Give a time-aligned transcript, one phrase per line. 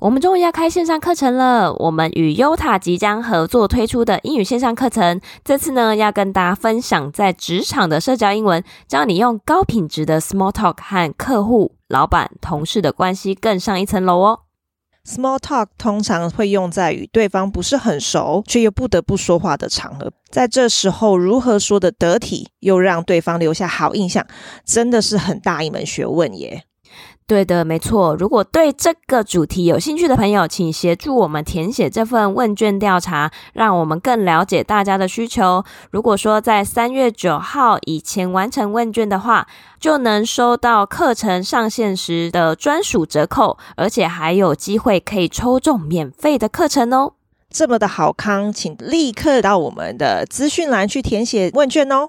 [0.00, 1.74] 我们终于要开线上课程了。
[1.74, 14.40] 我们与优塔即将合作推出的英语线上课程，这次呢要跟大家分享在职场的社交英文，教你用高品质的 small talk 和客户、老板、同事的关系更上一层楼哦。
[15.04, 24.24] Small talk 通常会用在与对方不是很熟却又不得不说话的场合，在这时候如何说得得体，又让对方留下好印象，
[24.64, 26.62] 真的是很大一门学问耶。
[27.28, 28.16] 对的，没错。
[28.16, 35.62] 如果对这个主题有兴趣的朋友，请协助我们填写这份问卷调查，让我们更了解大家的需求。
[35.90, 39.46] 如果说在三月九号以前完成问卷的话，
[39.78, 47.12] 就能收到课程上线时的专属折扣，而且还有机会可以抽中免费的课程哦。
[47.50, 52.08] 这么的好康，请立刻到我们的资讯栏去填写问卷哦。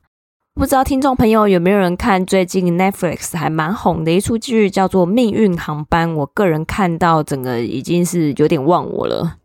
[0.53, 6.11] 不知道听众朋友有没有人看最近 Netflix 还蛮红的一出剧，叫做《命运航班》。
[6.13, 9.37] 我个人看到整个已经是有点忘我了。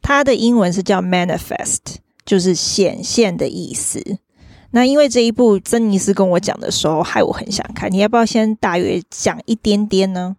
[0.00, 4.18] 它的英文是叫 Manifest，就是显现的意思。
[4.70, 7.90] 那因为这一部珍妮斯跟我讲的时候，害我很想看。
[7.90, 10.36] 你要不要先大约讲一点点呢？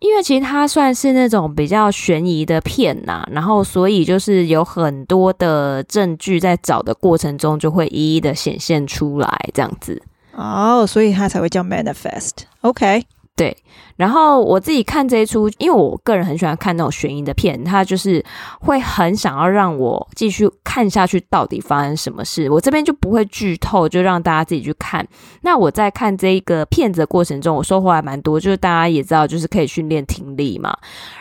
[0.00, 10.00] 因为其实它算是那种比较悬疑的片呐、啊，然后所以就是有很多的证据在找的过程中就会一一的显现出来，这样子。
[10.32, 12.30] 哦，所以它才会叫 Manifest。
[12.60, 13.04] OK。
[13.34, 13.56] 对，
[13.98, 18.24] 然后我自己看这一出，因为我个人很喜欢看那种悬疑的片，它就是
[18.60, 22.50] 会很想要让我继续看下去，到底发生什么事。
[22.50, 25.06] 我这边就不会剧透，就让大家自己去看。
[25.42, 30.76] 那我在看这一个片子的过程中，我收获还蛮多，就是大家也知道，就是可以训练听力嘛。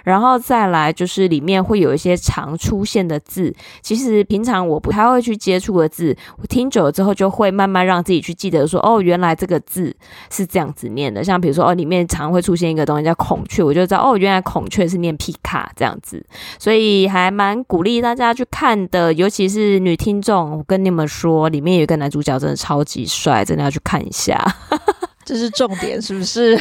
[0.05, 9.95] 然后再来就是里面会有一些常出现的字，其实平常我不太会去接触的字，我听久了之后就会慢慢让自己去记得说，哦，原来这个字
[10.29, 11.23] 是这样子念的。
[11.23, 12.07] 像比如说，哦，里面。
[12.07, 16.25] 常会出现一个东西叫孔雀，我就知道哦，原来孔雀是念皮卡这样子，
[16.59, 20.57] 所以还蛮鼓励大家去看的，尤其是女听众。
[20.57, 24.43] 我跟你们说，里面有一个男主角真的超级帅，真的要去看一下。
[25.25, 26.57] 这是重点，是不是？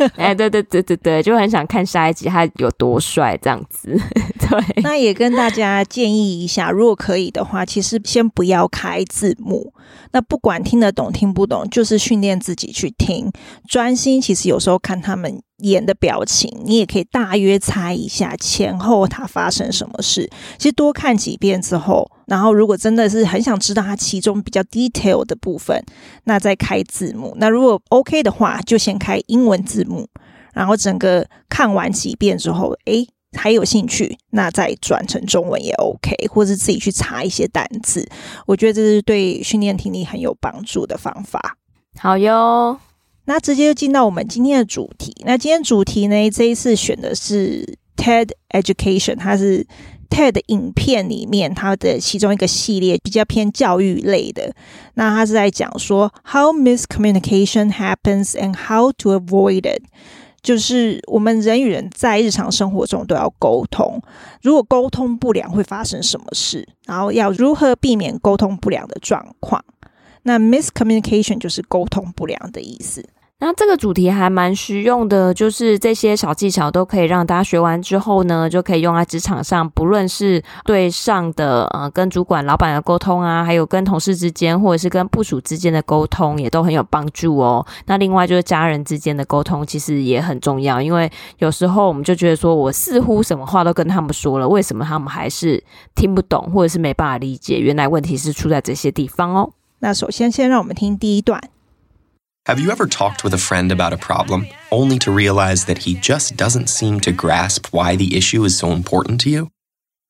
[0.16, 3.94] 哎，对对对对对，就很想看下一集他有多帅这样子。
[4.40, 9.74] 对，那也跟大家建议一下，如果可以的话，其实先不要开字幕。
[10.12, 13.30] 那不管听得懂听不懂，就是训练自己去听，
[13.68, 14.18] 专心。
[14.18, 20.28] 其实有时候看他们演的表情，你也可以大约猜一下前后他发生什么事。
[20.58, 25.82] 其实多看几遍之后，然后如果真的是很想知道他其中比较 detail 的部分，
[26.24, 27.34] 那再开字幕。
[27.38, 30.08] 那如果 OK 的话，就先开英文字幕，
[30.52, 33.06] 然后整个看完几遍之后，诶。
[33.38, 38.04] 还有兴趣，那再转成中文也 OK，或者自己去查一些单字，
[38.44, 41.56] 我觉得这是对训练听力很有帮助的方法。
[41.96, 42.76] 好哟，
[43.24, 45.14] 那直接就进到我们今天的主题。
[45.24, 49.66] 那今天主题呢，这一次选的是 TED Education，它是
[50.08, 54.52] TED 影片里面它的其中一个系列，比较偏教育类的。
[54.94, 59.82] 那它是在讲说 How miscommunication happens and how to avoid it。
[60.42, 64.00] 就是我们人与人在日常生活中都要沟通，
[64.40, 69.62] 如果沟通不良会发生什么事，然后要如何避免沟通不良的状况。
[70.22, 73.04] 那 miscommunication 就是沟通不良的意思。
[73.42, 87.66] 那这个主题还蛮实用的，就是这些小技巧都可以让大家学完之后呢，就可以用在职场上，不论是对上的呃跟主管、老板的沟通啊，还有跟同事之间，或者是跟部属之间的沟通，也都很有帮助哦。
[87.86, 97.56] 那另外就是家人之间的沟通，其实也很重要，因为有时候我们就觉得说，我似乎什么话都跟他们说了，为什么他们还是听不懂，或者是没办法理解？
[97.58, 99.50] 原来问题是出在这些地方哦。
[99.79, 101.49] 那首先，先让我们听第一段。
[102.45, 106.35] Have you ever talked with a friend about a problem, only to realize that he just
[106.35, 109.49] doesn't seem to grasp why the issue is so important to you?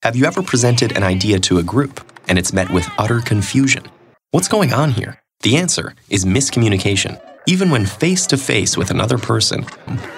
[0.04, 3.84] Have you ever presented an idea to a group and it's met with utter confusion?
[4.32, 5.22] What's going on here?
[5.42, 7.20] The answer is miscommunication.
[7.48, 9.66] Even when face to face with another person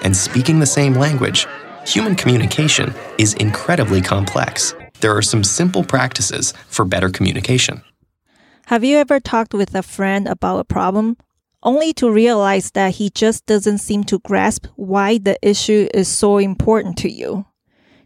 [0.02, 1.46] and speaking the same language,
[1.86, 4.74] human communication is incredibly complex.
[5.00, 7.82] There are some simple practices for better communication.
[8.66, 11.16] Have you ever talked with a friend about a problem?
[11.62, 16.38] only to realize that he just doesn't seem to grasp why the issue is so
[16.38, 17.44] important to you。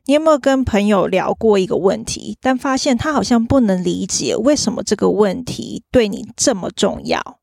[0.07, 7.39] 你有没有跟朋友聊过一个问题，但发现他好像不能理解为什么这个问题对你这么重要？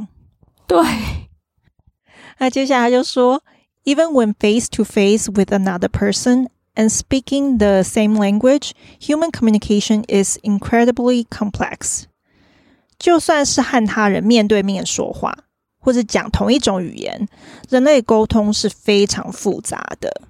[0.67, 0.79] 对。
[2.38, 3.43] 那接下来就说
[3.85, 6.49] ，Even when face to face with another person。
[6.75, 12.04] And speaking the same language, human communication is incredibly complex.
[13.00, 15.36] 就算是和他人面对面说话，
[15.80, 17.27] 或者讲同一种语言，
[17.69, 20.21] 人类沟通是非常复杂的。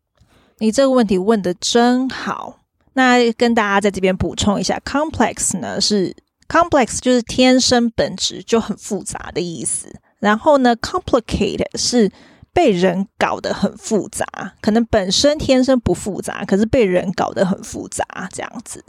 [0.59, 2.61] 你这个问题问得真好。
[2.95, 6.17] 那跟大家在这边补充一下，complex 呢是
[6.49, 9.95] complex 就是天生本质就很复杂的意思。
[10.19, 12.11] 然后呢，complicated 是
[12.55, 14.25] 被人搞得很复杂，
[14.63, 18.83] 可能本身天生不复杂，可是被人搞得很复杂这样子。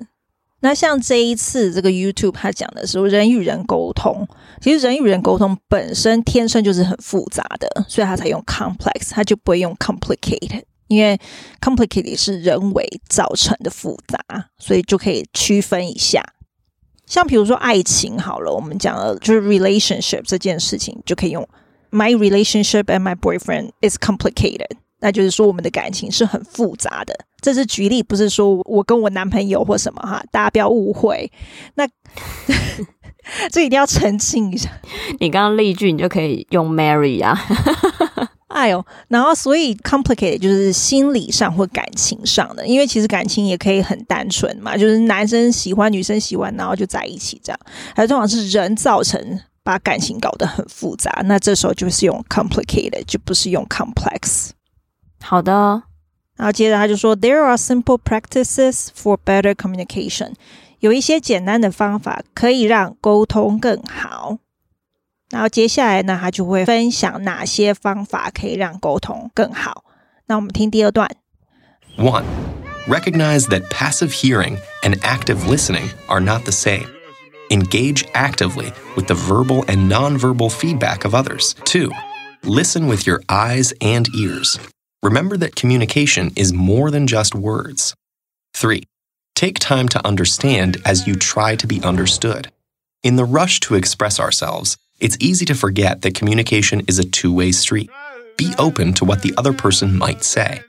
[0.60, 4.28] 那像这一次这个 YouTube 他讲的是人与人沟通，
[4.60, 11.20] 其实人与人沟通本身天生就是很复杂的，所以他才用 complex，他就不会用 complicated，因为
[11.62, 14.20] complicated 是人为造成的复杂，
[14.58, 16.24] 所以就可以区分一下。
[17.06, 21.48] 像比如说爱情好了，我们讲的就是 relationship 这件事情，就可以用
[21.92, 24.72] My relationship and my boyfriend is complicated。
[25.00, 27.16] 那就是说，我们的感情是很复杂的。
[27.42, 31.32] 这是举例，不是说我跟我男朋友或什么哈，大家不要误会。
[31.76, 31.88] 那
[33.52, 34.70] 这一定要澄清一下。
[35.20, 37.38] 你刚刚例句，你就可以用 marry 啊。
[38.48, 47.60] 哎呦，然后所以 complicated 就是心理上或感情上的，因为其实感情也可以很单纯嘛，就是男生喜欢女生喜欢，然后就在一起这样。
[47.94, 54.50] 还通常是人造成把感情搞得很复杂，那这时候就是用 complicated，就不是用 complex。
[55.23, 55.85] 好的，
[56.37, 60.35] 然后接着他就说，There are simple practices for better communication。
[60.81, 64.39] 有一些简单的方法可以让沟通更好。
[65.31, 69.85] 然后接下来呢，他就会分享哪些方法可以让沟通更好。
[70.27, 71.09] 那我们听第二段。
[71.97, 72.25] One,
[72.89, 76.87] recognize that passive hearing and active listening are not the same.
[77.49, 81.55] Engage actively with the verbal and nonverbal feedback of others.
[81.65, 81.93] Two,
[82.43, 84.59] listen with your eyes and ears.
[85.04, 87.96] Remember that communication is more than just words.
[88.56, 88.84] 3.
[89.36, 92.52] Take time to understand as you try to be understood.
[93.04, 97.32] In the rush to express ourselves, it's easy to forget that communication is a two
[97.32, 97.90] way street.
[98.38, 100.62] Be open to what the other person might say.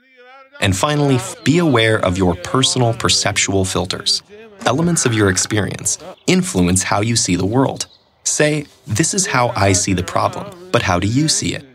[0.61, 4.21] And finally, be aware of your personal perceptual filters.
[4.65, 7.87] Elements of your experience influence how you see the world.
[8.23, 11.65] Say, This is how I see the problem but how do you see it?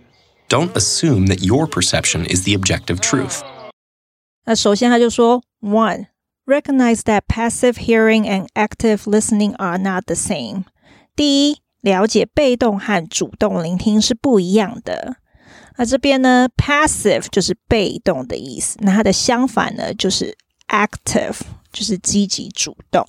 [0.49, 3.41] Don't assume that your perception is the objective truth.
[4.45, 6.07] 那首先他就说，one
[6.45, 10.63] recognize that passive hearing and active listening are not the same。
[11.15, 15.17] 第一，了解被动和主动聆听是不一样的。
[15.77, 20.35] 那这边呢，passive 就是被动的意思，那它的相反呢就是
[20.67, 21.37] active，
[21.71, 23.05] 就是积极主动。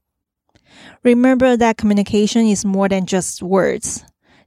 [1.07, 3.99] Remember that communication is more than just words。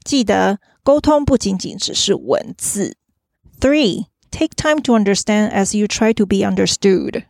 [0.04, 2.96] 记得沟通不仅仅只是文字。
[3.60, 7.24] Three, take time to understand as you try to be understood。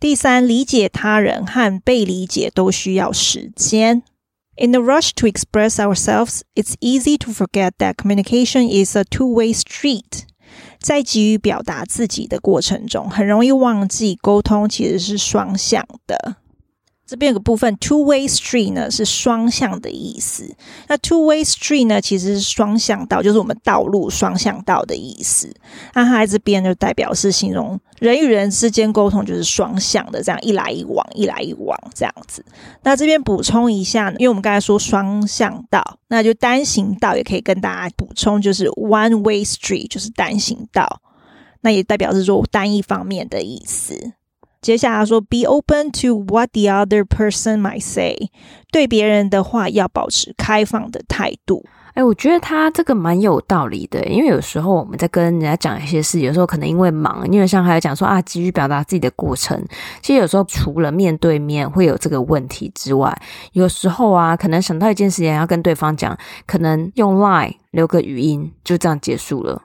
[0.00, 4.02] 第三，理解他人和被理解都需要时间。
[4.56, 10.24] In the rush to express ourselves, it's easy to forget that communication is a two-way street。
[10.78, 16.36] 在急于表达自己的过程中，很容易忘记沟通其实是双向的。
[17.09, 20.55] 这边有个部分，two-way street 呢是双向的意思。
[20.87, 25.51] 那 two-way street 呢其实是双向道，就是我们道路双向道的意思。
[25.95, 32.45] 那它在这边就代表是形容人与人之间沟通就是双向的，这样一来一往，一来一往这样子。
[32.83, 41.01] 那这边补充一下呢，因为我们刚才说双向道，那就单行道也可以跟大家补充，就是 one-way street 就是单行道，
[41.61, 44.13] 那也代表是说单一方面的意思。
[44.61, 48.29] 接下来说，be open to what the other person might say，
[48.71, 51.65] 对别人的话要保持开放的态度。
[51.95, 59.61] 哎，我觉得他这个蛮有道理的，因为有时候我们在跟人家讲一些事，有时候可能因为忙，因为像还有讲说啊，急于表达自己的过程，
[60.01, 63.13] 其实有时候除了面对面会有这个问题之外，
[63.53, 69.63] 有时候啊，可能想到一件事情要跟对方讲，可能用 Line 留个语音，就这样结束了。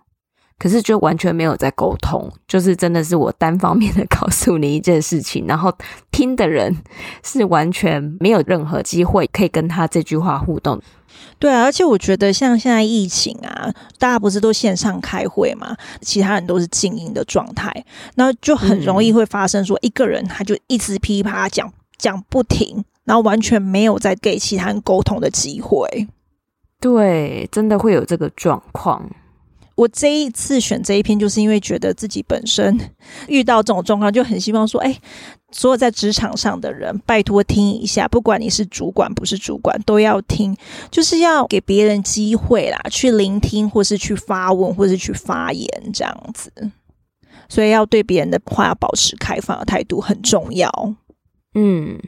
[0.58, 5.72] 可是就完全没有在沟通，就是真的是我单方面的告诉你一件事情，然后
[6.10, 6.74] 听的人
[7.22, 10.80] 是完全没有任何机会可以跟他这句话互动。
[11.38, 17.84] 对啊，而且我觉得像现在疫情啊，大家不是都线上开会嘛，其他人都是静音的状态，
[18.14, 26.08] 那就很容易会发生说一个人他就一直噼啪讲讲不停，然后完全没有在给其他人沟通的机会。
[26.80, 29.08] 对，真的会有这个状况。
[29.74, 32.78] 我这一次选这一篇，就是因为觉得自己本身
[33.28, 34.96] 遇到这种状况，就很希望说，哎，
[35.50, 40.56] 所有在职场上的人，拜托听一下，不管你是主管不是主管，都要听，
[40.90, 46.52] 就是要给别人机会啦，去聆听，或是去发问，或是去发言这样子。
[47.48, 50.94] 所以要对别人的话要保持开放的态度很重要。
[51.54, 52.00] 嗯，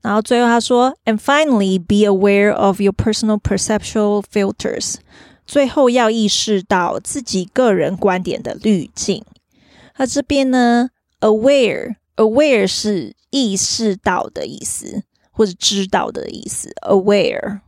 [0.00, 4.94] 然后最后他说，And finally, be aware of your personal perceptual filters.
[5.52, 9.22] 最后要意识到自己个人观点的滤镜。
[9.98, 10.88] 那这边呢
[11.20, 16.74] ，aware aware 是意识到的意思，或者知道的意思。
[16.80, 17.60] aware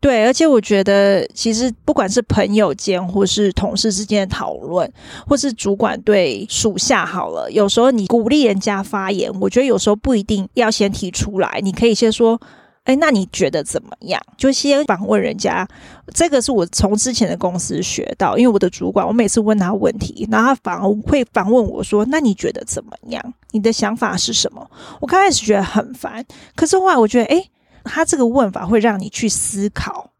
[0.02, 4.92] 对，而且我觉得其实不管是朋友间，或是同事之间的讨论，
[5.26, 12.38] 或是主管对属下好了，有时候你鼓励人家发言，我觉得有时候不一定要先提出来，你可以先说。
[12.84, 14.20] 哎，那你觉得怎么样？
[14.36, 15.64] 就先访问人家，
[16.12, 18.36] 这个是我从之前的公司学到。
[18.36, 23.34] 因为我的主管，我每次问他问题，然后他反而会反问我说：“那你觉得怎么样？
[23.52, 27.44] 你的想法是什么？”我刚开始觉得很烦，可是后来我觉得，哎，
[27.84, 30.10] 他这个问法会让你去思考，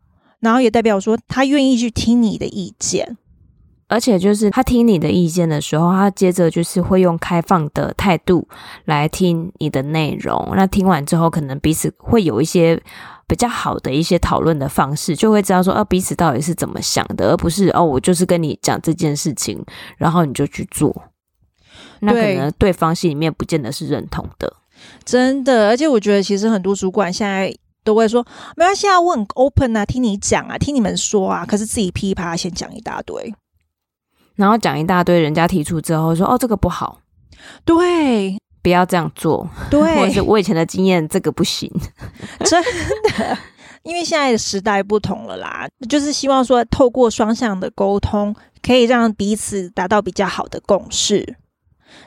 [0.40, 3.16] 然后也代表说他愿意去听你的意见。
[3.88, 8.48] 而且就是他听你的意见的时候，他接着就是会用开放的态度
[8.86, 10.52] 来听你的内容。
[10.56, 12.82] 那听完之后，可能彼此会有一些
[13.26, 19.62] 比较好的一些讨论的方式，就会知道说，哦，彼此到底是怎么想的，而不是哦，我就是跟你讲这件事情，
[19.98, 21.02] 然后你就去做。
[22.00, 24.54] 那可能对方心里面不见得是认同的。
[25.04, 28.24] 真的，而且我觉得其实很多主管现在都会说，
[28.56, 33.34] 没关系啊，我很 open 啊，听你讲啊，听你们说啊，可是自己噼啪先讲一大堆。
[34.34, 36.98] 然后讲一大堆，人家提出之后说：“哦，这个不好，
[37.66, 41.70] 对，不要这样做。”对， 或者是我以前的经验，这个不行，
[42.46, 43.38] 真的，
[43.82, 51.36] 因为现在的时代不同了啦，就是希望说透过双向的沟通，可以让彼此达到比较好的共识。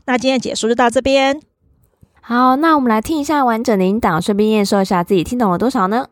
[0.06, 1.40] 那今天的解说就到这边，
[2.25, 6.09] 好，那我们来听一下完整的音档，顺便验收一下自己听懂了多少呢？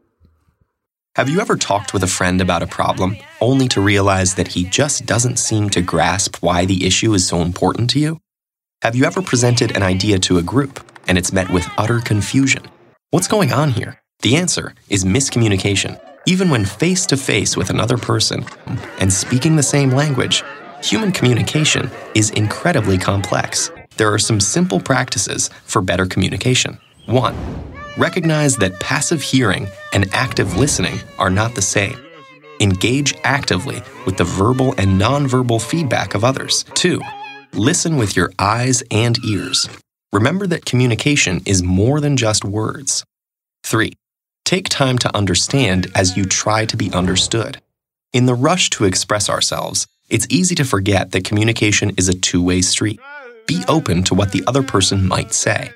[1.15, 4.69] Have you ever talked with a friend about a problem, only to realize that he
[4.71, 8.19] just doesn't seem to grasp why the issue is so important to you?
[8.83, 12.63] Have you ever presented an idea to a group, and it's met with utter confusion?
[13.11, 13.99] What's going on here?
[14.23, 15.99] The answer is miscommunication.
[16.27, 18.45] Even when face to face with another person
[19.01, 20.45] and speaking the same language,
[20.83, 23.71] human communication is incredibly complex.
[23.98, 26.80] There are some simple practices for better communication.
[27.06, 27.36] One,
[27.96, 31.96] Recognize that passive hearing and active listening are not the same.
[32.60, 36.66] Engage actively with the verbal and nonverbal feedback of others.
[36.74, 37.02] Two,
[37.54, 39.70] listen with your eyes and ears.
[40.12, 43.06] Remember that communication is more than just words.
[43.64, 43.94] Three,
[44.44, 47.62] take time to understand as you try to be understood.
[48.12, 52.42] In the rush to express ourselves, it's easy to forget that communication is a two
[52.42, 53.00] way street.
[53.47, 55.71] Be open to what the other person might say.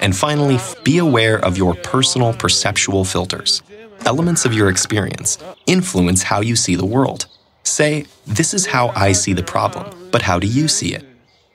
[0.00, 3.62] And finally, be aware of your personal perceptual filters.
[4.06, 7.26] Elements of your experience influence how you see the world.
[7.64, 11.04] Say, This is how I see the problem, but how do you see it?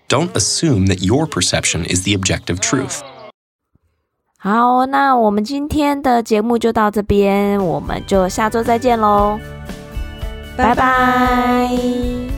[0.09, 3.01] Don't assume that your perception is the objective truth.
[4.38, 9.39] 好，那我们今天的节目就到这边，我们就下周再见喽，
[10.57, 12.28] 拜拜。